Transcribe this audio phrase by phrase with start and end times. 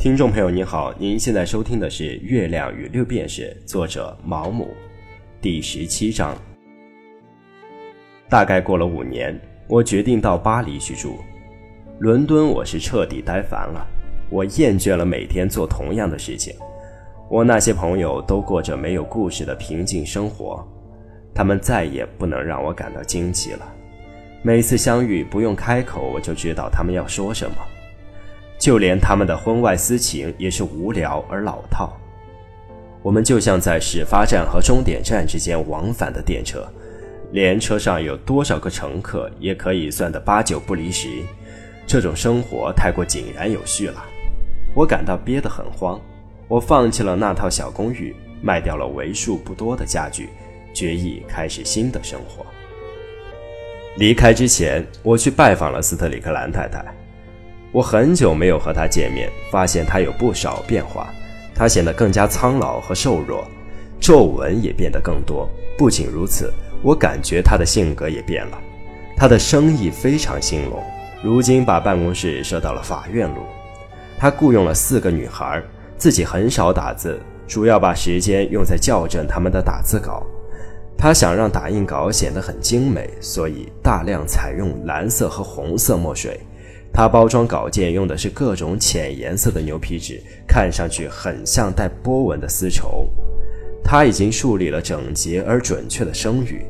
[0.00, 4.68] 听众朋友您好，您现在收听的是《月亮与六便士》，作者毛姆，
[5.42, 6.34] 第十七章。
[8.26, 11.18] 大概过了五年，我决定到巴黎去住。
[11.98, 13.86] 伦敦我是彻底呆烦了，
[14.30, 16.54] 我厌倦了每天做同样的事情。
[17.28, 20.66] 我那些朋友都过着没有故事的平静生活，
[21.34, 23.70] 他们再也不能让我感到惊奇了。
[24.40, 27.56] 每次相遇，不用开口我就知道他们要说什么。
[28.60, 31.96] 就连他们的婚外私情也是无聊而老套。
[33.02, 36.70] 我们就像在始发站和终点站之间往返的电车，
[37.32, 41.08] 连车上有多少个乘客也可以算得八九不离十。
[41.86, 44.04] 这种生活太过井然有序了，
[44.74, 45.98] 我感到憋得很慌。
[46.46, 50.28] 我放弃了那套小公寓，卖掉了为数不多的家具，
[50.74, 52.44] 决意开始新的生活。
[53.96, 56.84] 离开之前，我去拜访了斯特里克兰太太。
[57.72, 61.08] 我很久没有和他见面，发现他有不少变化。
[61.54, 63.46] 他显得更加苍老和瘦弱，
[64.00, 65.48] 皱纹也变得更多。
[65.78, 68.58] 不仅如此，我感觉他的性格也变了。
[69.16, 70.82] 他的生意非常兴隆，
[71.22, 73.42] 如今把办公室设到了法院路。
[74.18, 75.62] 他雇佣了四个女孩，
[75.96, 80.26] 自己很少打字，主要把时间用在校正他们的打字稿。
[80.98, 86.40] 他想让打印稿显得很精美，所以大量采用蓝色和红色墨水。
[86.92, 93.08] 他包装稿件用的是各种浅颜色的牛皮纸，看上去很像带波纹的丝绸。
[93.82, 96.64] 他已经树立了整洁而准确的声誉，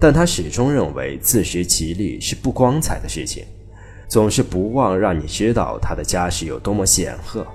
[0.00, 3.44] 但他始终认为自食其力是不光彩的事情，
[4.08, 7.46] 总是不忘让你知道他的家世有多么显赫。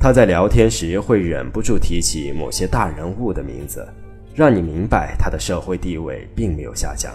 [0.00, 3.86] 他在聊天时会忍不住提起某些大人物的名字，
[4.34, 7.12] 让你明白他的社会地位并没有下降。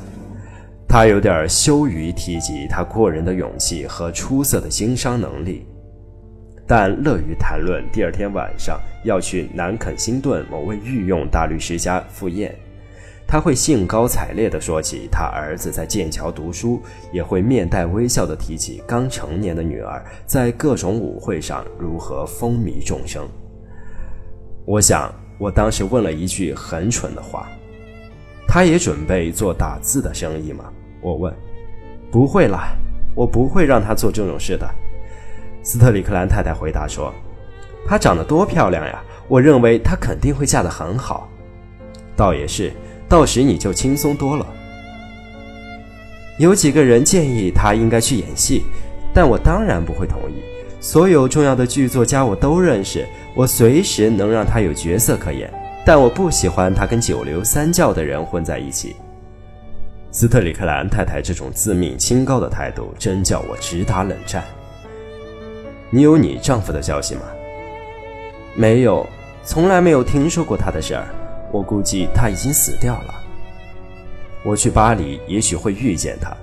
[0.89, 5.65] 他有点羞于提及他过人的勇气和出色的经商能力，
[6.65, 12.55] 但乐于谈论第二天晚上要去南肯辛顿某位御用大律师家赴宴。
[13.27, 16.81] 他会兴高采烈地说起他儿子在剑桥读书，
[17.11, 23.27] 也会面带微笑地提起刚成年的女儿在各种舞会上如何风靡众生。
[24.63, 27.49] 我想，我当时问了一句很蠢的话
[28.47, 30.63] ：“他也准备做打字的生意吗？”
[31.01, 31.33] 我问
[32.11, 32.75] ：“不会啦，
[33.15, 34.69] 我不会让他做这种事的。”
[35.63, 37.13] 斯特里克兰太太回答说
[37.87, 39.03] ：“她长得多漂亮呀！
[39.27, 41.29] 我认为她肯定会嫁得很好。”
[42.15, 42.71] 倒也是，
[43.07, 44.45] 到时你就轻松多了。
[46.39, 48.63] 有几个人建议她应该去演戏，
[49.13, 50.41] 但我当然不会同意。
[50.79, 55.51] 所有重要的剧作家我都认识，我随时能让她有角色可演。
[55.85, 58.95] 但我不喜欢她跟九流三教的人混在一起。
[60.19, 64.43] 斯特里克兰太太这种自命清高的态度，真叫我直打冷战。
[65.91, 67.21] 你有你丈夫的消息吗？
[68.55, 69.05] 没有，
[69.43, 71.05] 从来没有听说过他的事儿。
[71.51, 73.13] 我估计他已经死掉了。
[74.43, 76.35] 我去巴黎，也许会遇见他。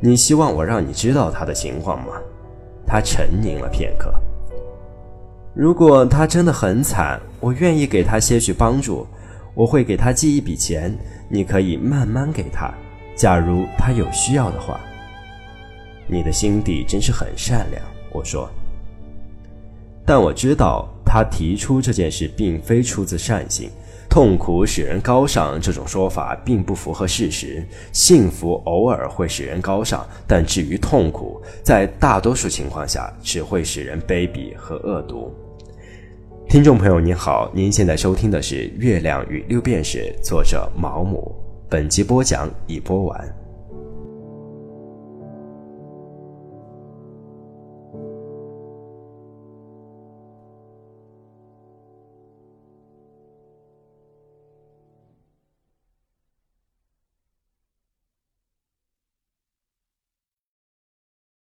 [0.00, 2.14] 你希望我让你知道他的情况吗？
[2.86, 4.10] 他沉吟了片刻。
[5.54, 9.06] 如果他真的很惨，我愿意给他些许帮助。
[9.52, 10.96] 我会给他寄一笔钱，
[11.28, 12.72] 你可以慢慢给他。
[13.18, 14.80] 假如他有需要的话，
[16.06, 17.82] 你的心地真是很善良。
[18.12, 18.48] 我说，
[20.06, 23.68] 但我知道他提出这件事并非出自善心。
[24.08, 27.66] 痛苦使人高尚这种说法并不符合事实。
[27.92, 35.34] 幸福偶尔会使人高尚，但至于痛苦，在大多数情况下只会使人卑鄙和恶毒。
[36.48, 41.47] 听众朋友您好，您现在收听的是《月亮与六便士》，作者毛姆。
[41.70, 43.47] 本集播讲已播完。